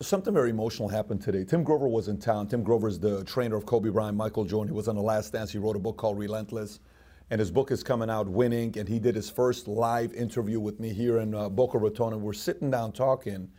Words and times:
Something 0.00 0.32
very 0.32 0.50
emotional 0.50 0.88
happened 0.88 1.22
today. 1.22 1.42
Tim 1.42 1.64
Grover 1.64 1.88
was 1.88 2.06
in 2.06 2.18
town. 2.18 2.46
Tim 2.46 2.62
Grover 2.62 2.86
is 2.86 3.00
the 3.00 3.24
trainer 3.24 3.56
of 3.56 3.66
Kobe 3.66 3.88
Bryant, 3.88 4.16
Michael 4.16 4.44
Jordan. 4.44 4.72
He 4.72 4.76
was 4.76 4.86
on 4.86 4.94
The 4.94 5.02
Last 5.02 5.32
Dance. 5.32 5.50
He 5.50 5.58
wrote 5.58 5.74
a 5.74 5.80
book 5.80 5.96
called 5.96 6.16
Relentless. 6.16 6.78
And 7.30 7.40
his 7.40 7.50
book 7.50 7.72
is 7.72 7.82
coming 7.82 8.08
out, 8.08 8.28
Winning. 8.28 8.78
And 8.78 8.88
he 8.88 9.00
did 9.00 9.16
his 9.16 9.28
first 9.28 9.66
live 9.66 10.14
interview 10.14 10.60
with 10.60 10.78
me 10.78 10.92
here 10.92 11.18
in 11.18 11.34
uh, 11.34 11.48
Boca 11.48 11.78
Raton. 11.78 12.12
And 12.12 12.22
we're 12.22 12.32
sitting 12.32 12.70
down 12.70 12.92
talking. 12.92 13.50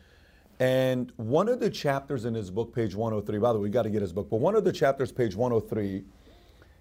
And 0.62 1.12
one 1.18 1.50
of 1.50 1.60
the 1.60 1.70
chapters 1.70 2.24
in 2.24 2.36
his 2.36 2.50
book, 2.50 2.74
page 2.74 2.96
103, 2.96 3.38
by 3.38 3.52
the 3.52 3.60
way, 3.60 3.64
we 3.64 3.70
got 3.70 3.84
to 3.84 3.90
get 3.90 4.02
his 4.02 4.14
book, 4.14 4.30
but 4.30 4.38
one 4.38 4.56
of 4.56 4.64
the 4.64 4.72
chapters, 4.72 5.12
page 5.12 5.36
103, 5.36 6.06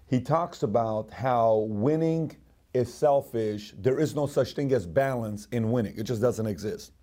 he 0.07 0.21
talks 0.21 0.63
about 0.63 1.11
how 1.11 1.65
winning 1.67 2.33
is 2.73 2.93
selfish. 2.93 3.73
There 3.77 3.99
is 3.99 4.15
no 4.15 4.25
such 4.25 4.53
thing 4.53 4.71
as 4.71 4.87
balance 4.87 5.49
in 5.51 5.69
winning, 5.69 5.95
it 5.97 6.03
just 6.03 6.21
doesn't 6.21 6.47
exist. 6.47 6.93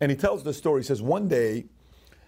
And 0.00 0.10
he 0.10 0.16
tells 0.16 0.42
the 0.42 0.52
story. 0.52 0.82
He 0.82 0.86
says, 0.86 1.02
one 1.02 1.28
day, 1.28 1.66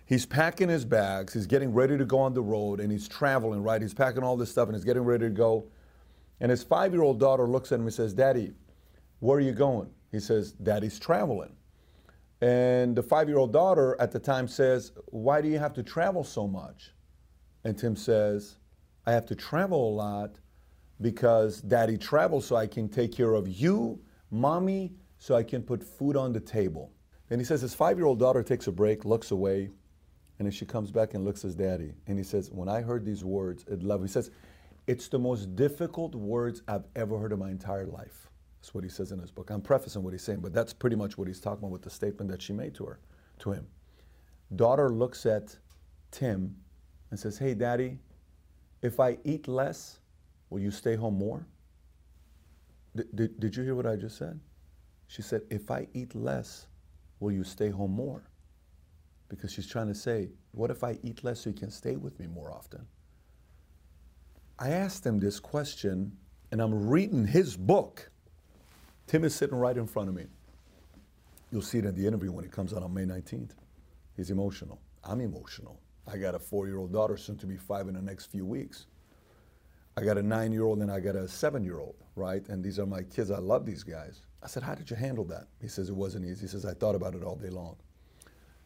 he's 0.07 0.27
packing 0.27 0.69
his 0.69 0.85
bags, 0.85 1.35
he's 1.35 1.47
getting 1.47 1.73
ready 1.73 1.97
to 1.97 2.05
go 2.05 2.19
on 2.19 2.35
the 2.35 2.43
road, 2.43 2.81
and 2.81 2.91
he's 2.91 3.09
traveling, 3.09 3.63
right? 3.63 3.81
He's 3.81 3.95
packing 3.95 4.23
all 4.23 4.37
this 4.37 4.51
stuff 4.51 4.69
and 4.69 4.77
he's 4.77 4.85
getting 4.85 5.05
ready 5.05 5.27
to 5.27 5.31
go. 5.31 5.67
And 6.41 6.51
his 6.51 6.63
five 6.63 6.93
year 6.93 7.03
old 7.03 7.21
daughter 7.21 7.47
looks 7.47 7.71
at 7.73 7.77
him 7.77 7.87
and 7.87 7.95
says, 7.95 8.13
Daddy, 8.13 8.53
where 9.21 9.39
are 9.39 9.43
you 9.43 9.53
going? 9.53 9.91
He 10.11 10.21
says, 10.21 10.53
Daddy's 10.53 10.99
traveling. 10.99 11.55
And 12.41 12.97
the 12.97 13.03
five 13.03 13.29
year 13.29 13.39
old 13.39 13.53
daughter 13.53 13.97
at 14.01 14.11
the 14.11 14.19
time 14.19 14.49
says, 14.49 14.93
Why 15.07 15.41
do 15.41 15.49
you 15.49 15.59
have 15.59 15.75
to 15.75 15.83
travel 15.83 16.25
so 16.25 16.47
much? 16.49 16.93
And 17.65 17.77
Tim 17.77 17.95
says, 17.95 18.57
I 19.07 19.13
have 19.13 19.27
to 19.27 19.35
travel 19.35 19.91
a 19.91 19.95
lot 19.95 20.37
because 21.01 21.61
daddy 21.61 21.97
travels 21.97 22.47
so 22.47 22.57
I 22.57 22.67
can 22.67 22.89
take 22.89 23.13
care 23.13 23.35
of 23.35 23.49
you, 23.49 24.01
mommy, 24.31 24.93
so 25.19 25.35
I 25.35 25.43
can 25.43 25.63
put 25.63 25.83
food 25.83 26.17
on 26.17 26.33
the 26.33 26.41
table. 26.41 26.93
And 27.31 27.41
he 27.41 27.45
says 27.45 27.61
his 27.61 27.75
five 27.75 27.97
year 27.97 28.07
old 28.07 28.19
daughter 28.19 28.43
takes 28.43 28.67
a 28.67 28.73
break, 28.73 29.05
looks 29.05 29.31
away, 29.31 29.71
and 30.39 30.47
then 30.47 30.53
she 30.53 30.67
comes 30.67 30.91
back 30.91 31.15
and 31.15 31.25
looks 31.25 31.41
at 31.41 31.49
his 31.49 31.55
daddy. 31.55 31.93
And 32.07 32.19
he 32.19 32.25
says, 32.25 32.51
When 32.51 32.69
I 32.69 32.81
heard 32.81 33.05
these 33.05 33.25
words, 33.25 33.65
it 33.69 33.83
love. 33.83 34.03
He 34.03 34.09
says, 34.09 34.31
It's 34.87 35.09
the 35.09 35.19
most 35.19 35.55
difficult 35.55 36.15
words 36.15 36.63
I've 36.67 36.87
ever 36.97 37.19
heard 37.19 37.33
in 37.33 37.39
my 37.39 37.51
entire 37.51 37.87
life. 37.87 38.29
That's 38.61 38.75
what 38.75 38.85
he 38.85 38.91
says 38.91 39.13
in 39.13 39.19
his 39.19 39.31
book. 39.31 39.51
I'm 39.51 39.63
prefacing 39.63 40.03
what 40.03 40.13
he's 40.13 40.23
saying, 40.23 40.41
but 40.41 40.53
that's 40.53 40.73
pretty 40.73 40.97
much 40.97 41.17
what 41.17 41.29
he's 41.29 41.41
talking 41.41 41.61
about 41.61 41.71
with 41.71 41.83
the 41.83 41.91
statement 41.91 42.31
that 42.31 42.43
she 42.43 42.53
made 42.53 42.75
to 42.75 42.85
her, 42.85 42.99
to 43.39 43.53
him. 43.53 43.67
Daughter 44.57 44.91
looks 44.91 45.25
at 45.25 45.57
Tim 46.11 46.57
and 47.11 47.19
says, 47.19 47.39
Hey, 47.39 47.55
daddy, 47.55 47.99
if 48.83 48.99
I 48.99 49.19
eat 49.25 49.47
less, 49.47 50.01
will 50.49 50.61
you 50.61 50.71
stay 50.71 50.97
home 50.97 51.17
more? 51.17 51.47
D- 52.97 53.05
did, 53.15 53.39
did 53.39 53.57
you 53.57 53.63
hear 53.63 53.75
what 53.75 53.87
I 53.87 53.97
just 53.97 54.19
said? 54.19 54.41
She 55.07 55.23
said, 55.23 55.43
If 55.51 55.71
I 55.71 55.87
eat 55.95 56.15
less, 56.15 56.67
will 57.21 57.33
you 57.33 57.45
stay 57.45 57.71
home 57.71 57.93
more? 57.93 58.23
Because 59.29 59.53
she's 59.53 59.69
trying 59.69 59.89
to 59.89 59.95
say, 59.95 60.31
What 60.53 60.71
if 60.71 60.83
I 60.83 60.99
eat 61.03 61.23
less 61.23 61.43
so 61.43 61.51
you 61.51 61.57
can 61.57 61.71
stay 61.71 61.97
with 61.97 62.19
me 62.19 62.27
more 62.27 62.51
often? 62.51 62.87
I 64.59 64.71
asked 64.71 65.07
him 65.07 65.21
this 65.21 65.39
question, 65.39 66.17
and 66.51 66.61
I'm 66.61 66.89
reading 66.89 67.27
his 67.27 67.57
book. 67.57 68.11
Tim 69.07 69.25
is 69.25 69.35
sitting 69.35 69.57
right 69.57 69.77
in 69.77 69.87
front 69.87 70.09
of 70.09 70.15
me. 70.15 70.27
You'll 71.51 71.63
see 71.63 71.79
it 71.79 71.85
in 71.85 71.95
the 71.95 72.07
interview 72.07 72.31
when 72.33 72.45
it 72.45 72.53
comes 72.53 72.73
out 72.73 72.83
on 72.83 72.93
May 72.93 73.05
19th. 73.05 73.53
He's 74.17 74.31
emotional. 74.31 74.81
I'm 75.03 75.21
emotional. 75.21 75.81
I 76.07 76.17
got 76.17 76.35
a 76.35 76.39
four 76.39 76.67
year 76.67 76.79
old 76.79 76.93
daughter, 76.93 77.17
soon 77.17 77.39
to 77.39 77.47
be 77.47 77.57
five 77.57 77.89
in 77.89 77.95
the 77.95 78.03
next 78.03 78.27
few 78.27 78.45
weeks. 78.45 78.87
I 80.01 80.05
got 80.05 80.17
a 80.17 80.23
nine 80.23 80.51
year 80.51 80.65
old 80.65 80.79
and 80.79 80.91
I 80.91 80.99
got 80.99 81.15
a 81.15 81.29
seven 81.29 81.63
year 81.63 81.79
old, 81.79 81.95
right? 82.17 82.49
And 82.49 82.65
these 82.65 82.79
are 82.79 82.87
my 82.87 83.03
kids. 83.03 83.31
I 83.31 83.39
love 83.39 83.67
these 83.67 83.83
guys. 83.83 84.23
I 84.43 84.47
said, 84.47 84.63
How 84.63 84.75
did 84.75 84.89
you 84.89 84.97
handle 84.97 85.25
that? 85.27 85.49
He 85.61 85.69
says, 85.69 85.91
It 85.91 85.95
wasn't 85.95 86.25
easy. 86.25 86.43
He 86.43 86.47
says, 86.47 86.65
I 86.65 86.73
thought 86.73 86.95
about 86.95 87.15
it 87.15 87.23
all 87.23 87.37
day 87.37 87.51
long. 87.51 87.77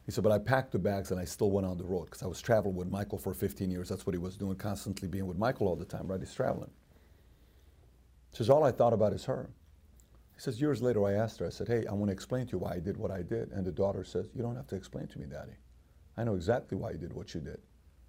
He 0.06 0.12
said, 0.12 0.22
But 0.22 0.32
I 0.32 0.38
packed 0.38 0.70
the 0.70 0.78
bags 0.78 1.10
and 1.10 1.18
I 1.18 1.24
still 1.24 1.50
went 1.50 1.66
on 1.66 1.76
the 1.76 1.84
road 1.84 2.04
because 2.04 2.22
I 2.22 2.28
was 2.28 2.40
traveling 2.40 2.76
with 2.76 2.88
Michael 2.88 3.18
for 3.18 3.34
15 3.34 3.68
years. 3.68 3.88
That's 3.88 4.06
what 4.06 4.14
he 4.14 4.18
was 4.18 4.36
doing, 4.36 4.54
constantly 4.54 5.08
being 5.08 5.26
with 5.26 5.36
Michael 5.36 5.66
all 5.66 5.74
the 5.74 5.84
time, 5.84 6.06
right? 6.06 6.20
He's 6.20 6.32
traveling. 6.32 6.70
He 8.30 8.36
says, 8.36 8.48
All 8.48 8.62
I 8.62 8.70
thought 8.70 8.92
about 8.92 9.12
is 9.12 9.24
her. 9.24 9.50
He 10.36 10.40
says, 10.40 10.60
Years 10.60 10.82
later, 10.82 11.04
I 11.04 11.14
asked 11.14 11.40
her, 11.40 11.46
I 11.46 11.50
said, 11.50 11.66
Hey, 11.66 11.84
I 11.90 11.94
want 11.94 12.10
to 12.10 12.12
explain 12.12 12.46
to 12.46 12.52
you 12.52 12.58
why 12.58 12.74
I 12.74 12.78
did 12.78 12.96
what 12.96 13.10
I 13.10 13.22
did. 13.22 13.50
And 13.50 13.66
the 13.66 13.72
daughter 13.72 14.04
says, 14.04 14.28
You 14.36 14.42
don't 14.42 14.54
have 14.54 14.68
to 14.68 14.76
explain 14.76 15.08
to 15.08 15.18
me, 15.18 15.26
Daddy. 15.26 15.54
I 16.16 16.22
know 16.22 16.36
exactly 16.36 16.78
why 16.78 16.92
you 16.92 16.98
did 16.98 17.12
what 17.12 17.34
you 17.34 17.40
did. 17.40 17.60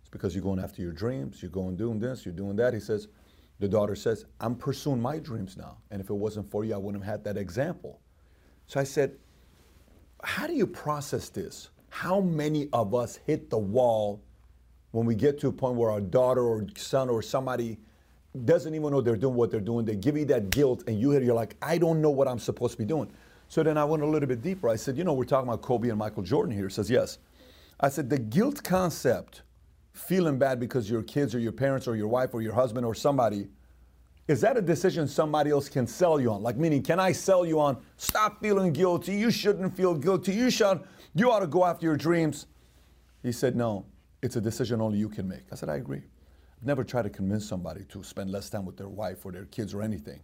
It's 0.05 0.11
because 0.11 0.35
you're 0.35 0.43
going 0.43 0.59
after 0.59 0.83
your 0.83 0.91
dreams, 0.91 1.41
you're 1.41 1.49
going 1.49 1.75
doing 1.75 1.99
this, 1.99 2.27
you're 2.27 2.35
doing 2.35 2.55
that. 2.57 2.75
He 2.75 2.79
says, 2.79 3.07
the 3.59 3.67
daughter 3.67 3.95
says, 3.95 4.25
I'm 4.39 4.53
pursuing 4.53 5.01
my 5.01 5.17
dreams 5.17 5.57
now. 5.57 5.77
And 5.89 5.99
if 5.99 6.11
it 6.11 6.13
wasn't 6.13 6.51
for 6.51 6.63
you, 6.63 6.75
I 6.75 6.77
wouldn't 6.77 7.03
have 7.03 7.11
had 7.11 7.23
that 7.23 7.37
example. 7.37 7.99
So 8.67 8.79
I 8.79 8.83
said, 8.83 9.17
How 10.23 10.45
do 10.45 10.53
you 10.53 10.67
process 10.67 11.29
this? 11.29 11.69
How 11.89 12.21
many 12.21 12.69
of 12.71 12.93
us 12.93 13.19
hit 13.25 13.49
the 13.49 13.57
wall 13.57 14.21
when 14.91 15.07
we 15.07 15.15
get 15.15 15.39
to 15.39 15.47
a 15.47 15.51
point 15.51 15.75
where 15.75 15.89
our 15.89 16.01
daughter 16.01 16.43
or 16.43 16.67
son 16.75 17.09
or 17.09 17.23
somebody 17.23 17.79
doesn't 18.43 18.75
even 18.75 18.91
know 18.91 19.01
they're 19.01 19.15
doing 19.15 19.33
what 19.33 19.49
they're 19.49 19.59
doing? 19.59 19.85
They 19.85 19.95
give 19.95 20.17
you 20.17 20.25
that 20.25 20.51
guilt, 20.51 20.83
and 20.85 20.99
you 20.99 21.09
hit 21.09 21.23
it, 21.23 21.25
you're 21.25 21.33
like, 21.33 21.55
I 21.63 21.79
don't 21.79 21.99
know 21.99 22.11
what 22.11 22.27
I'm 22.27 22.37
supposed 22.37 22.73
to 22.73 22.77
be 22.77 22.85
doing. 22.85 23.09
So 23.47 23.63
then 23.63 23.75
I 23.75 23.85
went 23.85 24.03
a 24.03 24.07
little 24.07 24.29
bit 24.29 24.43
deeper. 24.43 24.69
I 24.69 24.75
said, 24.75 24.97
You 24.97 25.03
know, 25.03 25.13
we're 25.13 25.23
talking 25.23 25.49
about 25.49 25.63
Kobe 25.63 25.89
and 25.89 25.97
Michael 25.97 26.21
Jordan 26.21 26.53
here. 26.53 26.67
He 26.67 26.73
says, 26.73 26.91
Yes. 26.91 27.17
I 27.79 27.89
said, 27.89 28.09
the 28.09 28.17
guilt 28.17 28.63
concept, 28.63 29.41
feeling 29.95 30.37
bad 30.37 30.59
because 30.59 30.89
your 30.89 31.01
kids 31.01 31.33
or 31.33 31.39
your 31.39 31.51
parents 31.51 31.87
or 31.87 31.95
your 31.95 32.07
wife 32.07 32.33
or 32.33 32.41
your 32.41 32.53
husband 32.53 32.85
or 32.85 32.93
somebody, 32.93 33.47
is 34.27 34.41
that 34.41 34.57
a 34.57 34.61
decision 34.61 35.07
somebody 35.07 35.51
else 35.51 35.69
can 35.69 35.87
sell 35.87 36.19
you 36.19 36.31
on? 36.31 36.43
Like, 36.43 36.57
meaning, 36.57 36.81
can 36.81 36.99
I 36.99 37.11
sell 37.11 37.45
you 37.45 37.59
on, 37.59 37.77
stop 37.97 38.41
feeling 38.41 38.73
guilty, 38.73 39.15
you 39.15 39.31
shouldn't 39.31 39.75
feel 39.75 39.93
guilty, 39.95 40.33
you 40.33 40.49
should, 40.49 40.81
you 41.13 41.31
ought 41.31 41.39
to 41.39 41.47
go 41.47 41.63
after 41.63 41.85
your 41.85 41.95
dreams? 41.95 42.47
He 43.23 43.31
said, 43.31 43.55
no, 43.55 43.85
it's 44.21 44.35
a 44.35 44.41
decision 44.41 44.81
only 44.81 44.97
you 44.97 45.09
can 45.09 45.27
make. 45.27 45.43
I 45.51 45.55
said, 45.55 45.69
I 45.69 45.75
agree. 45.75 46.01
I've 46.59 46.65
never 46.65 46.83
tried 46.83 47.03
to 47.03 47.09
convince 47.09 47.47
somebody 47.47 47.83
to 47.85 48.03
spend 48.03 48.31
less 48.31 48.49
time 48.49 48.65
with 48.65 48.77
their 48.77 48.89
wife 48.89 49.25
or 49.25 49.31
their 49.31 49.45
kids 49.45 49.73
or 49.73 49.81
anything. 49.81 50.19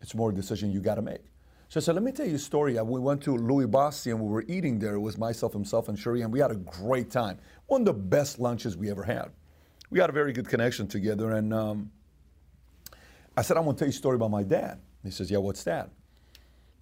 It's 0.00 0.14
more 0.14 0.30
a 0.30 0.34
decision 0.34 0.70
you 0.70 0.80
got 0.80 0.96
to 0.96 1.02
make. 1.02 1.22
So 1.68 1.80
said, 1.80 1.96
let 1.96 2.04
me 2.04 2.12
tell 2.12 2.26
you 2.26 2.36
a 2.36 2.38
story. 2.38 2.80
We 2.80 3.00
went 3.00 3.22
to 3.24 3.36
Louie 3.36 3.66
Bossi 3.66 4.10
and 4.12 4.20
we 4.20 4.28
were 4.28 4.44
eating 4.46 4.78
there. 4.78 4.94
It 4.94 5.00
was 5.00 5.18
myself, 5.18 5.52
himself, 5.52 5.88
and 5.88 5.98
Sherry, 5.98 6.22
and 6.22 6.32
we 6.32 6.38
had 6.38 6.52
a 6.52 6.56
great 6.56 7.10
time. 7.10 7.38
One 7.66 7.82
of 7.82 7.86
the 7.86 7.92
best 7.92 8.38
lunches 8.38 8.76
we 8.76 8.88
ever 8.90 9.02
had. 9.02 9.30
We 9.90 9.98
had 9.98 10.08
a 10.08 10.12
very 10.12 10.32
good 10.32 10.48
connection 10.48 10.86
together. 10.86 11.32
And 11.32 11.52
um, 11.52 11.90
I 13.36 13.42
said, 13.42 13.56
I 13.56 13.60
want 13.60 13.78
to 13.78 13.84
tell 13.84 13.88
you 13.88 13.94
a 13.94 13.94
story 13.94 14.14
about 14.14 14.30
my 14.30 14.44
dad. 14.44 14.80
He 15.02 15.10
says, 15.10 15.30
yeah, 15.30 15.38
what's 15.38 15.64
that? 15.64 15.90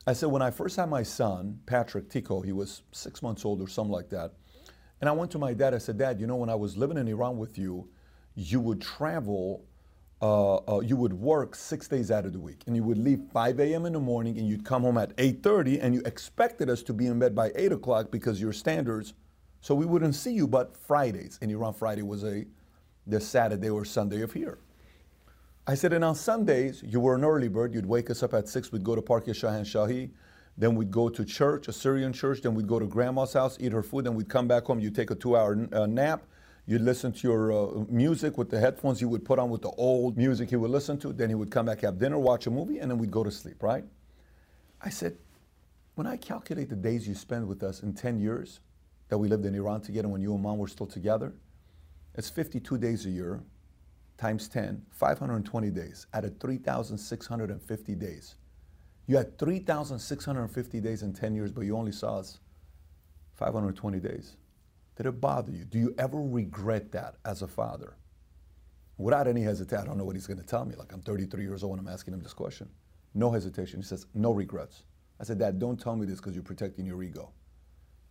I 0.07 0.13
said, 0.13 0.31
when 0.31 0.43
I 0.43 0.51
first 0.51 0.77
had 0.77 0.91
my 0.91 1.03
son, 1.03 1.61
Patrick 1.65 2.11
Tico, 2.11 2.43
he 2.43 2.53
was 2.53 2.83
six 2.93 3.23
months 3.23 3.45
old 3.47 3.63
or 3.63 3.69
something 3.69 3.93
like 3.93 4.11
that. 4.11 4.33
And 5.01 5.09
I 5.09 5.13
went 5.13 5.31
to 5.33 5.39
my 5.39 5.55
dad, 5.55 5.75
I 5.75 5.79
said, 5.79 5.99
Dad, 5.99 6.21
you 6.21 6.27
know, 6.27 6.37
when 6.37 6.51
I 6.51 6.55
was 6.55 6.77
living 6.77 6.99
in 6.99 7.09
Iran 7.09 7.39
with 7.39 7.59
you, 7.59 7.89
you 8.35 8.61
would 8.61 8.81
travel 8.81 9.65
uh, 10.23 10.57
uh, 10.57 10.81
you 10.81 10.97
would 10.97 11.13
work 11.13 11.55
six 11.55 11.89
days 11.89 12.11
out 12.11 12.25
of 12.25 12.33
the 12.33 12.41
week. 12.41 12.63
And 12.67 12.77
you 12.77 12.83
would 12.85 12.99
leave 12.99 13.21
5 13.33 13.61
a.m. 13.61 13.87
in 13.87 13.93
the 13.93 14.01
morning 14.01 14.39
and 14.39 14.49
you'd 14.49 14.65
come 14.65 14.83
home 14.83 14.97
at 14.97 15.17
8.30 15.17 15.81
and 15.83 15.95
you 15.95 16.03
expected 16.07 16.71
us 16.71 16.83
to 16.85 16.93
be 16.93 17.07
in 17.07 17.19
bed 17.19 17.35
by 17.35 17.53
8 17.55 17.73
o'clock 17.73 18.11
because 18.11 18.41
your 18.41 18.53
standards 18.53 19.15
so 19.61 19.75
we 19.75 19.87
wouldn't 19.87 20.15
see 20.15 20.33
you 20.33 20.47
but 20.47 20.77
fridays. 20.77 21.39
And 21.41 21.51
iran 21.51 21.73
friday 21.73 22.03
was 22.03 22.25
a 22.25 22.47
the 23.07 23.21
saturday 23.21 23.69
or 23.69 23.85
sunday 23.85 24.23
of 24.23 24.33
here. 24.33 24.59
I 25.67 25.75
said 25.75 25.93
and 25.93 26.05
on 26.05 26.15
sundays 26.15 26.83
you 26.87 27.01
were 27.01 27.15
an 27.15 27.25
early 27.25 27.49
bird. 27.49 27.75
You'd 27.75 27.87
wake 27.87 28.11
us 28.11 28.23
up 28.23 28.35
at 28.35 28.49
6 28.49 28.73
we'd 28.73 28.85
go 28.85 28.95
to 28.95 29.03
park 29.03 29.27
shahan 29.27 29.63
shahi 29.63 30.11
then 30.57 30.77
we'd 30.77 30.91
go 30.91 31.09
to 31.09 31.25
church 31.25 31.67
a 31.69 31.73
syrian 31.73 32.13
church 32.13 32.41
then 32.43 32.55
we'd 32.55 32.69
go 32.69 32.79
to 32.79 32.87
grandma's 32.87 33.33
house 33.33 33.57
eat 33.59 33.73
her 33.73 33.83
food 33.83 34.05
then 34.05 34.15
we'd 34.15 34.29
come 34.29 34.47
back 34.47 34.65
home. 34.65 34.81
You'd 34.81 34.95
take 34.95 35.11
a 35.11 35.15
two 35.15 35.37
hour 35.37 35.69
uh, 35.73 35.87
nap 35.87 36.23
You'd 36.67 36.81
listen 36.81 37.13
to 37.13 37.29
your 37.29 37.53
uh, 37.53 37.85
music 37.91 38.39
with 38.39 38.49
the 38.51 38.59
headphones 38.59 38.99
he 38.99 39.05
would 39.05 39.25
put 39.25 39.39
on 39.39 39.51
with 39.51 39.61
the 39.61 39.71
old 39.71 40.17
music 40.17 40.49
he 40.49 40.57
would 40.57 40.71
listen 40.71 40.99
to. 41.01 41.13
Then 41.13 41.29
he 41.29 41.35
would 41.35 41.51
come 41.51 41.67
back, 41.67 41.83
have 41.83 41.99
dinner, 41.99 42.19
watch 42.19 42.47
a 42.47 42.51
movie, 42.51 42.79
and 42.79 42.91
then 42.91 42.99
we'd 42.99 43.11
go 43.11 43.23
to 43.23 43.31
sleep, 43.31 43.63
right? 43.63 43.85
I 44.81 44.89
said, 44.89 45.19
when 45.95 46.07
I 46.07 46.17
calculate 46.17 46.71
the 46.71 46.77
days 46.77 47.07
you 47.07 47.15
spend 47.15 47.47
with 47.47 47.63
us 47.63 47.83
in 47.83 47.93
10 47.93 48.19
years 48.19 48.61
that 49.09 49.19
we 49.19 49.29
lived 49.29 49.45
in 49.45 49.55
Iran 49.55 49.83
together 49.83 50.09
when 50.09 50.23
you 50.23 50.33
and 50.33 50.43
mom 50.43 50.59
were 50.59 50.69
still 50.69 50.87
together, 50.87 51.35
it's 52.15 52.31
52 52.31 52.79
days 52.79 53.05
a 53.05 53.11
year 53.11 53.43
times 54.17 54.49
10, 54.49 54.87
520 54.91 55.71
days 55.71 56.07
out 56.15 56.25
of 56.25 56.39
3,650 56.39 57.95
days. 57.95 58.37
You 59.07 59.17
had 59.19 59.39
3,650 59.39 60.81
days 60.81 61.03
in 61.03 61.13
10 61.13 61.35
years, 61.35 61.53
but 61.53 61.63
you 61.63 61.77
only 61.77 61.93
saw 61.93 62.19
us 62.19 62.41
520 63.35 64.01
days. 64.01 64.37
Did 64.97 65.07
it 65.07 65.21
bother 65.21 65.53
you? 65.53 65.65
Do 65.65 65.79
you 65.79 65.95
ever 65.99 66.21
regret 66.21 66.93
that 66.93 67.17
as 67.25 67.43
a 67.43 67.49
father? 67.49 67.97
Without 68.97 69.27
any 69.27 69.43
hesitation, 69.43 69.83
I 69.83 69.87
don't 69.87 69.99
know 69.99 70.05
what 70.05 70.15
he's 70.15 70.27
going 70.27 70.39
to 70.39 70.47
tell 70.47 70.65
me. 70.65 70.77
Like, 70.77 70.93
I'm 70.93 71.01
33 71.01 71.43
years 71.43 71.65
old 71.65 71.79
and 71.79 71.89
I'm 71.89 71.93
asking 71.93 72.15
him 72.15 72.23
this 72.23 72.33
question. 72.33 72.69
No 73.15 73.31
hesitation. 73.31 73.81
He 73.81 73.87
says, 73.87 74.07
No 74.15 74.33
regrets. 74.33 74.85
I 75.21 75.25
said, 75.25 75.39
Dad, 75.39 75.59
don't 75.59 75.81
tell 75.81 75.97
me 75.97 76.07
this 76.07 76.19
because 76.19 76.35
you're 76.35 76.45
protecting 76.45 76.87
your 76.87 77.03
ego. 77.03 77.33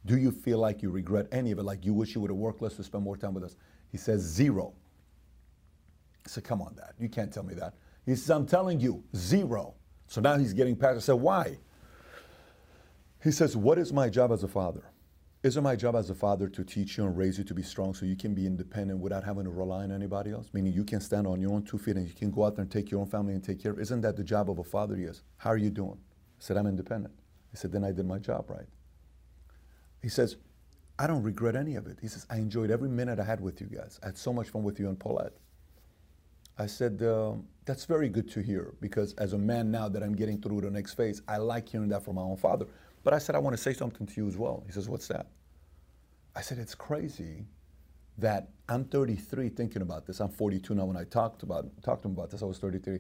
Do 0.06 0.18
you 0.18 0.32
feel 0.32 0.58
like 0.58 0.82
you 0.82 0.90
regret 0.90 1.28
any 1.32 1.52
of 1.52 1.60
it? 1.60 1.64
Like 1.64 1.86
you 1.86 1.94
wish 1.94 2.16
you 2.16 2.22
would 2.22 2.30
have 2.30 2.38
worked 2.38 2.62
less 2.62 2.76
to 2.76 2.84
spend 2.84 3.04
more 3.04 3.18
time 3.18 3.34
with 3.34 3.44
us? 3.44 3.56
He 3.92 3.98
says, 3.98 4.22
Zero. 4.22 4.74
I 6.26 6.30
said, 6.30 6.44
Come 6.44 6.62
on, 6.62 6.76
Dad. 6.76 6.94
You 7.00 7.10
can't 7.10 7.32
tell 7.32 7.44
me 7.44 7.54
that. 7.56 7.76
He 8.06 8.16
says, 8.16 8.30
I'm 8.30 8.46
telling 8.46 8.80
you, 8.80 9.04
zero. 9.16 9.76
So 10.08 10.20
now 10.20 10.38
he's 10.38 10.54
getting 10.54 10.76
past. 10.76 10.98
I 10.98 11.00
said, 11.00 11.14
Why? 11.14 11.58
He 13.24 13.32
says, 13.32 13.56
What 13.56 13.78
is 13.78 13.94
my 13.94 14.10
job 14.10 14.32
as 14.32 14.44
a 14.44 14.48
father? 14.50 14.84
Isn't 15.44 15.62
my 15.62 15.76
job 15.76 15.98
as 15.98 16.10
a 16.10 16.16
father 16.16 16.48
to 16.48 16.64
teach 16.64 16.98
you 16.98 17.04
and 17.04 17.18
raise 17.18 17.38
you 17.38 17.44
to 17.44 17.54
be 17.54 17.62
strong 17.62 17.94
so 17.94 18.06
you 18.06 18.16
can 18.16 18.34
be 18.34 18.46
independent 18.46 19.02
without 19.02 19.26
having 19.26 19.44
to 19.44 19.50
rely 19.50 19.84
on 19.84 19.92
anybody 19.92 20.32
else? 20.32 20.50
Meaning 20.54 20.72
you 20.72 20.86
can 20.86 21.02
stand 21.02 21.28
on 21.28 21.42
your 21.42 21.52
own 21.52 21.64
two 21.64 21.78
feet 21.78 21.98
and 21.98 22.08
you 22.08 22.14
can 22.14 22.32
go 22.32 22.46
out 22.46 22.56
there 22.56 22.64
and 22.64 22.72
take 22.72 22.90
your 22.90 23.02
own 23.02 23.08
family 23.08 23.34
and 23.34 23.44
take 23.44 23.62
care 23.62 23.74
of 23.74 23.80
Isn't 23.80 24.00
that 24.02 24.16
the 24.16 24.24
job 24.24 24.50
of 24.50 24.60
a 24.60 24.64
father? 24.64 24.96
Yes. 24.96 25.22
How 25.36 25.50
are 25.50 25.58
you 25.58 25.70
doing? 25.70 25.98
I 26.00 26.40
said, 26.40 26.56
I'm 26.56 26.66
independent. 26.66 27.14
I 27.54 27.58
said, 27.58 27.74
then 27.74 27.84
I 27.84 27.92
did 27.92 28.06
my 28.06 28.20
job 28.20 28.50
right. 28.50 28.68
He 30.02 30.08
says, 30.08 30.38
I 30.98 31.08
don't 31.08 31.24
regret 31.24 31.58
any 31.58 31.76
of 31.76 31.88
it. 31.88 31.98
He 32.02 32.08
says, 32.08 32.26
I 32.30 32.38
enjoyed 32.38 32.72
every 32.72 32.90
minute 32.90 33.20
I 33.20 33.26
had 33.26 33.42
with 33.42 33.60
you 33.60 33.68
guys. 33.68 34.00
I 34.02 34.08
had 34.08 34.18
so 34.18 34.32
much 34.32 34.48
fun 34.48 34.64
with 34.64 34.80
you 34.80 34.88
and 34.88 34.98
Paulette. 34.98 35.34
I 36.58 36.68
said, 36.68 37.02
uh, 37.02 37.34
that's 37.66 37.84
very 37.84 38.08
good 38.08 38.32
to 38.32 38.42
hear 38.42 38.76
because 38.80 39.14
as 39.16 39.34
a 39.34 39.38
man 39.38 39.72
now 39.72 39.90
that 39.90 40.04
I'm 40.04 40.16
getting 40.16 40.42
through 40.42 40.62
the 40.62 40.72
next 40.72 40.94
phase, 40.94 41.22
I 41.28 41.38
like 41.38 41.68
hearing 41.68 41.90
that 41.90 42.04
from 42.04 42.16
my 42.16 42.22
own 42.22 42.38
father. 42.38 42.68
But 43.04 43.14
I 43.14 43.18
said, 43.18 43.36
I 43.36 43.40
want 43.40 43.56
to 43.56 43.62
say 43.62 43.74
something 43.74 44.08
to 44.08 44.14
you 44.16 44.28
as 44.28 44.38
well. 44.38 44.64
He 44.66 44.72
says, 44.72 44.90
What's 44.90 45.08
that? 45.08 45.28
I 46.36 46.42
said, 46.42 46.58
It's 46.58 46.76
crazy 46.76 47.46
that 48.18 48.50
I'm 48.70 48.86
33 48.86 49.50
thinking 49.50 49.82
about 49.82 50.06
this. 50.06 50.20
I'm 50.20 50.30
42 50.30 50.76
now. 50.76 50.86
When 50.86 50.98
I 50.98 51.04
talked 51.04 51.44
about 51.44 51.66
talked 51.84 52.04
to 52.04 52.08
him 52.08 52.14
about 52.14 52.30
this, 52.30 52.42
I 52.42 52.46
was 52.46 52.60
33. 52.60 53.00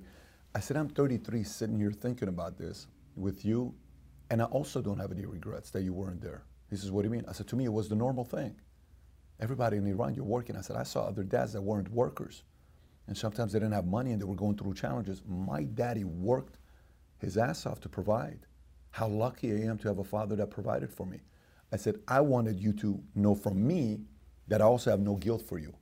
I 0.55 0.59
said, 0.59 0.77
I'm 0.77 0.89
33 0.89 1.43
sitting 1.43 1.79
here 1.79 1.91
thinking 1.91 2.27
about 2.27 2.57
this 2.57 2.87
with 3.15 3.45
you, 3.45 3.73
and 4.29 4.41
I 4.41 4.45
also 4.45 4.81
don't 4.81 4.99
have 4.99 5.11
any 5.11 5.25
regrets 5.25 5.69
that 5.71 5.81
you 5.81 5.93
weren't 5.93 6.21
there. 6.21 6.43
He 6.69 6.75
says, 6.75 6.91
What 6.91 7.03
do 7.03 7.07
you 7.07 7.11
mean? 7.11 7.25
I 7.27 7.33
said, 7.33 7.47
To 7.47 7.55
me, 7.55 7.65
it 7.65 7.73
was 7.73 7.89
the 7.89 7.95
normal 7.95 8.25
thing. 8.25 8.55
Everybody 9.39 9.77
in 9.77 9.87
Iran, 9.87 10.13
you're 10.15 10.25
working. 10.25 10.55
I 10.55 10.61
said, 10.61 10.75
I 10.75 10.83
saw 10.83 11.05
other 11.05 11.23
dads 11.23 11.53
that 11.53 11.61
weren't 11.61 11.89
workers. 11.89 12.43
And 13.07 13.17
sometimes 13.17 13.51
they 13.51 13.59
didn't 13.59 13.73
have 13.73 13.85
money 13.85 14.11
and 14.11 14.21
they 14.21 14.25
were 14.25 14.35
going 14.35 14.57
through 14.57 14.75
challenges. 14.75 15.21
My 15.27 15.63
daddy 15.63 16.05
worked 16.05 16.57
his 17.17 17.37
ass 17.37 17.65
off 17.65 17.81
to 17.81 17.89
provide 17.89 18.45
how 18.93 19.07
lucky 19.07 19.51
I 19.51 19.65
am 19.65 19.79
to 19.79 19.87
have 19.87 19.97
a 19.97 20.03
father 20.03 20.35
that 20.35 20.51
provided 20.51 20.93
for 20.93 21.07
me. 21.07 21.19
I 21.71 21.77
said, 21.77 21.95
I 22.07 22.21
wanted 22.21 22.59
you 22.59 22.73
to 22.73 23.01
know 23.15 23.33
from 23.33 23.65
me 23.65 24.01
that 24.47 24.61
I 24.61 24.65
also 24.65 24.91
have 24.91 24.99
no 24.99 25.15
guilt 25.15 25.41
for 25.41 25.57
you. 25.57 25.73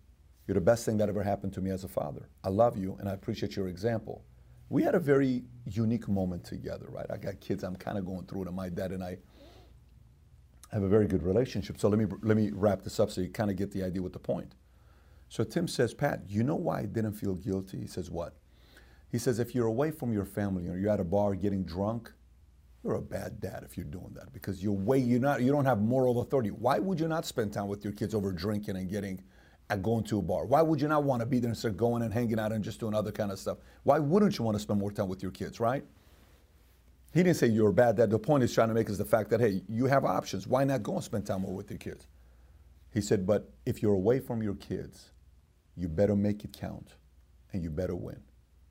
You're 0.48 0.56
the 0.56 0.62
best 0.62 0.86
thing 0.86 0.96
that 0.98 1.10
ever 1.10 1.22
happened 1.22 1.52
to 1.54 1.62
me 1.62 1.72
as 1.72 1.84
a 1.84 1.90
father. 1.90 2.30
I 2.42 2.48
love 2.48 2.78
you 2.78 2.96
and 3.02 3.10
I 3.10 3.12
appreciate 3.14 3.58
your 3.58 3.68
example. 3.68 4.24
We 4.70 4.82
had 4.84 4.96
a 4.96 5.00
very 5.00 5.44
unique 5.66 6.08
moment 6.08 6.46
together, 6.46 6.86
right? 6.88 7.06
I 7.10 7.18
got 7.18 7.42
kids, 7.42 7.66
I'm 7.66 7.76
kind 7.76 7.98
of 7.98 8.06
going 8.06 8.28
through 8.28 8.44
it, 8.44 8.48
and 8.48 8.56
my 8.56 8.70
dad 8.70 8.92
and 8.92 9.04
I 9.04 9.18
have 10.72 10.84
a 10.84 10.88
very 10.88 11.06
good 11.06 11.22
relationship. 11.22 11.82
So 11.82 11.90
let 11.90 12.00
me 12.00 12.06
let 12.22 12.38
me 12.38 12.52
wrap 12.54 12.82
this 12.82 12.98
up 12.98 13.12
so 13.12 13.20
you 13.20 13.28
kind 13.28 13.52
of 13.52 13.58
get 13.58 13.72
the 13.72 13.84
idea 13.84 14.02
with 14.02 14.14
the 14.14 14.20
point. 14.20 14.56
So 15.28 15.44
Tim 15.44 15.68
says, 15.68 15.94
Pat, 15.94 16.22
you 16.30 16.44
know 16.44 16.56
why 16.56 16.80
I 16.80 16.86
didn't 16.86 17.14
feel 17.14 17.36
guilty? 17.36 17.82
He 17.82 17.88
says, 17.88 18.10
What? 18.10 18.38
He 19.12 19.18
says, 19.18 19.40
if 19.40 19.54
you're 19.54 19.68
away 19.68 19.92
from 19.92 20.14
your 20.14 20.24
family 20.24 20.70
or 20.70 20.78
you're 20.78 20.90
at 20.90 21.02
a 21.02 21.04
bar 21.04 21.36
getting 21.36 21.66
drunk, 21.66 22.14
you're 22.84 22.96
a 22.96 23.02
bad 23.02 23.40
dad 23.40 23.64
if 23.64 23.78
you're 23.78 23.86
doing 23.86 24.12
that 24.16 24.34
because 24.34 24.64
you're 24.64 24.74
way 24.74 24.98
you're 24.98 25.20
not 25.20 25.42
you 25.42 25.52
don't 25.52 25.66
have 25.66 25.80
moral 25.80 26.22
authority. 26.22 26.50
Why 26.50 26.80
would 26.80 27.00
you 27.00 27.08
not 27.08 27.26
spend 27.26 27.54
time 27.54 27.68
with 27.68 27.84
your 27.84 27.94
kids 27.94 28.16
over 28.16 28.32
drinking 28.32 28.76
and 28.76 28.90
getting 28.90 29.22
and 29.70 29.84
going 29.84 30.04
to 30.06 30.20
a 30.20 30.22
bar? 30.22 30.46
Why 30.46 30.62
would 30.62 30.82
you 30.82 30.88
not 30.88 31.04
want 31.04 31.22
to 31.22 31.26
be 31.26 31.40
there 31.40 31.50
instead 31.50 31.70
of 31.70 31.78
going 31.78 32.02
and 32.02 32.14
hanging 32.14 32.40
out 32.40 32.52
and 32.52 32.64
just 32.64 32.80
doing 32.80 32.94
other 32.94 33.12
kind 33.12 33.32
of 33.32 33.40
stuff? 33.40 33.60
Why 33.84 34.00
wouldn't 34.00 34.38
you 34.38 34.46
want 34.46 34.56
to 34.56 34.60
spend 34.60 34.80
more 34.80 34.92
time 34.92 35.08
with 35.08 35.22
your 35.22 35.32
kids, 35.32 35.60
right? 35.60 35.84
He 37.14 37.24
didn't 37.24 37.38
say 37.38 37.48
you're 37.48 37.70
a 37.70 37.74
bad 37.74 37.98
dad. 37.98 38.10
The 38.10 38.18
point 38.18 38.42
he's 38.42 38.54
trying 38.54 38.70
to 38.70 38.74
make 38.74 38.90
is 38.90 38.98
the 38.98 39.06
fact 39.06 39.30
that 39.30 39.40
hey, 39.40 39.62
you 39.68 39.86
have 39.86 40.06
options. 40.06 40.48
Why 40.48 40.64
not 40.64 40.82
go 40.82 40.96
and 40.96 41.04
spend 41.04 41.26
time 41.26 41.42
more 41.42 41.54
with 41.54 41.70
your 41.70 41.80
kids? 41.80 42.08
He 42.94 43.00
said, 43.02 43.26
but 43.26 43.52
if 43.66 43.82
you're 43.82 43.94
away 43.94 44.20
from 44.20 44.42
your 44.42 44.56
kids, 44.56 45.12
you 45.76 45.88
better 45.88 46.16
make 46.16 46.44
it 46.44 46.52
count 46.54 46.96
and 47.54 47.64
you 47.64 47.70
better 47.70 47.96
win. 47.96 48.22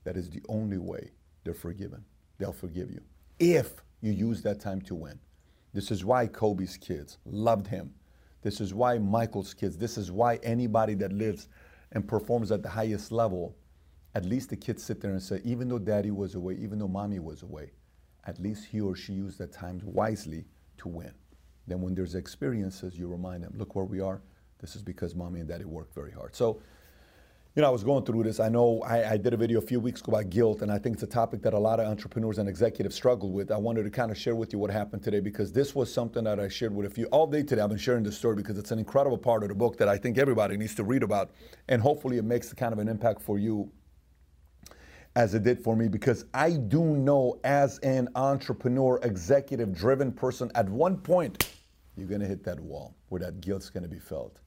That 0.03 0.17
is 0.17 0.29
the 0.29 0.41
only 0.49 0.77
way 0.77 1.11
they're 1.43 1.53
forgiven. 1.53 2.03
They'll 2.37 2.53
forgive 2.53 2.91
you. 2.91 3.01
If 3.39 3.81
you 4.01 4.11
use 4.11 4.41
that 4.43 4.59
time 4.59 4.81
to 4.81 4.95
win. 4.95 5.19
This 5.73 5.91
is 5.91 6.03
why 6.03 6.27
Kobe's 6.27 6.77
kids 6.77 7.17
loved 7.25 7.67
him. 7.67 7.93
This 8.41 8.59
is 8.59 8.73
why 8.73 8.97
Michael's 8.97 9.53
kids, 9.53 9.77
this 9.77 9.97
is 9.97 10.11
why 10.11 10.37
anybody 10.37 10.95
that 10.95 11.13
lives 11.13 11.47
and 11.91 12.07
performs 12.07 12.51
at 12.51 12.63
the 12.63 12.69
highest 12.69 13.11
level, 13.11 13.55
at 14.15 14.25
least 14.25 14.49
the 14.49 14.57
kids 14.57 14.83
sit 14.83 14.99
there 14.99 15.11
and 15.11 15.21
say, 15.21 15.39
even 15.43 15.69
though 15.69 15.79
daddy 15.79 16.11
was 16.11 16.35
away, 16.35 16.55
even 16.55 16.79
though 16.79 16.87
mommy 16.87 17.19
was 17.19 17.43
away, 17.43 17.71
at 18.25 18.39
least 18.39 18.65
he 18.65 18.81
or 18.81 18.95
she 18.95 19.13
used 19.13 19.37
that 19.39 19.51
time 19.51 19.81
wisely 19.83 20.45
to 20.77 20.87
win. 20.87 21.13
Then 21.67 21.81
when 21.81 21.93
there's 21.95 22.15
experiences, 22.15 22.97
you 22.97 23.07
remind 23.07 23.43
them, 23.43 23.53
look 23.55 23.75
where 23.75 23.85
we 23.85 23.99
are. 24.01 24.21
This 24.59 24.75
is 24.75 24.81
because 24.81 25.15
mommy 25.15 25.39
and 25.39 25.49
daddy 25.49 25.65
worked 25.65 25.93
very 25.93 26.11
hard. 26.11 26.35
So 26.35 26.61
you 27.55 27.61
know, 27.61 27.67
I 27.67 27.71
was 27.71 27.83
going 27.83 28.05
through 28.05 28.23
this. 28.23 28.39
I 28.39 28.47
know 28.47 28.81
I, 28.83 29.11
I, 29.11 29.17
did 29.17 29.33
a 29.33 29.37
video 29.37 29.59
a 29.59 29.61
few 29.61 29.81
weeks 29.81 29.99
ago 29.99 30.13
about 30.13 30.29
guilt, 30.29 30.61
and 30.61 30.71
I 30.71 30.77
think 30.77 30.93
it's 30.93 31.03
a 31.03 31.07
topic 31.07 31.41
that 31.41 31.53
a 31.53 31.59
lot 31.59 31.81
of 31.81 31.87
entrepreneurs 31.87 32.37
and 32.37 32.47
executives 32.47 32.95
struggle 32.95 33.29
with. 33.29 33.51
I 33.51 33.57
wanted 33.57 33.83
to 33.83 33.89
kind 33.89 34.09
of 34.09 34.17
share 34.17 34.35
with 34.35 34.53
you 34.53 34.59
what 34.59 34.71
happened 34.71 35.03
today 35.03 35.19
because 35.19 35.51
this 35.51 35.75
was 35.75 35.93
something 35.93 36.23
that 36.23 36.39
I 36.39 36.47
shared 36.47 36.73
with 36.73 36.85
a 36.85 36.89
few 36.89 37.07
all 37.07 37.27
day 37.27 37.43
today. 37.43 37.61
I've 37.61 37.67
been 37.67 37.77
sharing 37.77 38.03
this 38.03 38.17
story 38.17 38.37
because 38.37 38.57
it's 38.57 38.71
an 38.71 38.79
incredible 38.79 39.17
part 39.17 39.43
of 39.43 39.49
the 39.49 39.55
book 39.55 39.77
that 39.79 39.89
I 39.89 39.97
think 39.97 40.17
everybody 40.17 40.55
needs 40.55 40.75
to 40.75 40.85
read 40.85 41.03
about, 41.03 41.31
and 41.67 41.81
hopefully 41.81 42.17
it 42.17 42.23
makes 42.23 42.53
kind 42.53 42.71
of 42.71 42.79
an 42.79 42.87
impact 42.87 43.21
for 43.21 43.37
you 43.37 43.69
as 45.17 45.33
it 45.33 45.43
did 45.43 45.61
for 45.61 45.75
me 45.75 45.89
because 45.89 46.23
I 46.33 46.51
do 46.51 46.81
know 46.81 47.37
as 47.43 47.79
an 47.79 48.07
entrepreneur, 48.15 48.97
executive 49.03 49.73
driven 49.73 50.13
person, 50.13 50.49
at 50.55 50.69
one 50.69 50.95
point, 50.95 51.49
you're 51.97 52.07
going 52.07 52.21
to 52.21 52.27
hit 52.27 52.45
that 52.45 52.61
wall 52.61 52.95
where 53.09 53.19
that 53.19 53.41
guilt's 53.41 53.69
going 53.69 53.83
to 53.83 53.89
be 53.89 53.99
felt 53.99 54.39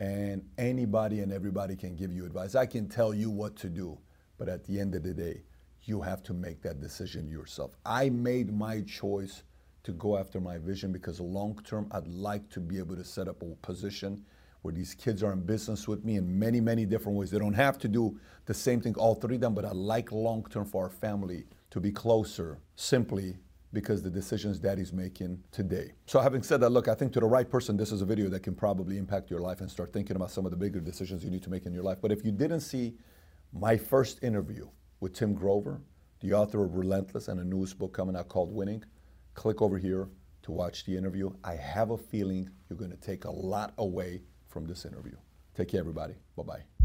and 0.00 0.44
anybody 0.58 1.20
and 1.20 1.32
everybody 1.32 1.76
can 1.76 1.96
give 1.96 2.12
you 2.12 2.24
advice. 2.24 2.54
I 2.54 2.66
can 2.66 2.88
tell 2.88 3.12
you 3.12 3.30
what 3.30 3.56
to 3.56 3.68
do, 3.68 3.98
but 4.36 4.48
at 4.48 4.64
the 4.64 4.78
end 4.78 4.94
of 4.94 5.02
the 5.02 5.14
day, 5.14 5.42
you 5.84 6.00
have 6.02 6.22
to 6.24 6.34
make 6.34 6.62
that 6.62 6.80
decision 6.80 7.28
yourself. 7.28 7.76
I 7.84 8.10
made 8.10 8.52
my 8.52 8.82
choice 8.82 9.42
to 9.84 9.92
go 9.92 10.18
after 10.18 10.40
my 10.40 10.58
vision 10.58 10.92
because 10.92 11.18
long 11.20 11.58
term, 11.64 11.88
I'd 11.92 12.06
like 12.06 12.48
to 12.50 12.60
be 12.60 12.78
able 12.78 12.96
to 12.96 13.04
set 13.04 13.26
up 13.26 13.42
a 13.42 13.46
position 13.62 14.24
where 14.62 14.74
these 14.74 14.94
kids 14.94 15.22
are 15.22 15.32
in 15.32 15.40
business 15.40 15.88
with 15.88 16.04
me 16.04 16.16
in 16.16 16.38
many, 16.38 16.60
many 16.60 16.84
different 16.84 17.16
ways. 17.16 17.30
They 17.30 17.38
don't 17.38 17.54
have 17.54 17.78
to 17.78 17.88
do 17.88 18.18
the 18.44 18.54
same 18.54 18.80
thing, 18.80 18.94
all 18.96 19.14
three 19.14 19.36
of 19.36 19.40
them, 19.40 19.54
but 19.54 19.64
I 19.64 19.70
like 19.72 20.12
long 20.12 20.44
term 20.50 20.66
for 20.66 20.84
our 20.84 20.90
family 20.90 21.44
to 21.70 21.80
be 21.80 21.92
closer 21.92 22.58
simply 22.76 23.38
because 23.72 24.02
the 24.02 24.10
decisions 24.10 24.58
daddy's 24.58 24.92
making 24.92 25.42
today. 25.52 25.92
So 26.06 26.20
having 26.20 26.42
said 26.42 26.60
that, 26.60 26.70
look, 26.70 26.88
I 26.88 26.94
think 26.94 27.12
to 27.12 27.20
the 27.20 27.26
right 27.26 27.48
person, 27.48 27.76
this 27.76 27.92
is 27.92 28.00
a 28.00 28.06
video 28.06 28.28
that 28.30 28.42
can 28.42 28.54
probably 28.54 28.96
impact 28.96 29.30
your 29.30 29.40
life 29.40 29.60
and 29.60 29.70
start 29.70 29.92
thinking 29.92 30.16
about 30.16 30.30
some 30.30 30.44
of 30.46 30.50
the 30.50 30.56
bigger 30.56 30.80
decisions 30.80 31.22
you 31.22 31.30
need 31.30 31.42
to 31.42 31.50
make 31.50 31.66
in 31.66 31.72
your 31.72 31.82
life. 31.82 31.98
But 32.00 32.12
if 32.12 32.24
you 32.24 32.32
didn't 32.32 32.60
see 32.60 32.94
my 33.52 33.76
first 33.76 34.22
interview 34.22 34.68
with 35.00 35.12
Tim 35.12 35.34
Grover, 35.34 35.80
the 36.20 36.32
author 36.32 36.64
of 36.64 36.74
Relentless 36.74 37.28
and 37.28 37.40
a 37.40 37.44
newest 37.44 37.78
book 37.78 37.92
coming 37.92 38.16
out 38.16 38.28
called 38.28 38.52
Winning, 38.52 38.82
click 39.34 39.62
over 39.62 39.78
here 39.78 40.08
to 40.42 40.52
watch 40.52 40.84
the 40.84 40.96
interview. 40.96 41.30
I 41.44 41.54
have 41.54 41.90
a 41.90 41.98
feeling 41.98 42.48
you're 42.68 42.78
going 42.78 42.90
to 42.90 42.96
take 42.96 43.24
a 43.24 43.30
lot 43.30 43.74
away 43.78 44.22
from 44.48 44.66
this 44.66 44.84
interview. 44.84 45.16
Take 45.54 45.68
care, 45.68 45.80
everybody. 45.80 46.14
Bye-bye. 46.36 46.77